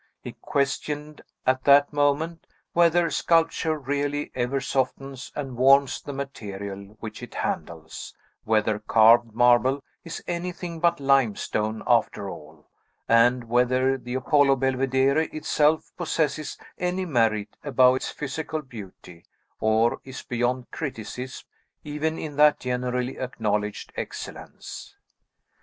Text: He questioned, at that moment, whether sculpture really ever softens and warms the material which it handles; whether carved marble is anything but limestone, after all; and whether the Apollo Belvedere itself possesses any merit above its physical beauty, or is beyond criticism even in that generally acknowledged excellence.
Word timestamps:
He 0.19 0.31
questioned, 0.31 1.21
at 1.45 1.63
that 1.65 1.93
moment, 1.93 2.47
whether 2.73 3.11
sculpture 3.11 3.77
really 3.77 4.31
ever 4.33 4.59
softens 4.59 5.31
and 5.35 5.55
warms 5.55 6.01
the 6.01 6.11
material 6.11 6.97
which 7.01 7.21
it 7.21 7.35
handles; 7.35 8.15
whether 8.43 8.79
carved 8.79 9.35
marble 9.35 9.83
is 10.03 10.23
anything 10.27 10.79
but 10.79 10.99
limestone, 10.99 11.83
after 11.85 12.31
all; 12.31 12.65
and 13.07 13.43
whether 13.43 13.95
the 13.95 14.15
Apollo 14.15 14.55
Belvedere 14.55 15.29
itself 15.31 15.91
possesses 15.95 16.57
any 16.79 17.05
merit 17.05 17.55
above 17.63 17.97
its 17.97 18.09
physical 18.09 18.63
beauty, 18.63 19.23
or 19.59 20.01
is 20.03 20.23
beyond 20.23 20.71
criticism 20.71 21.45
even 21.83 22.17
in 22.17 22.37
that 22.37 22.59
generally 22.59 23.19
acknowledged 23.19 23.93
excellence. 23.95 24.95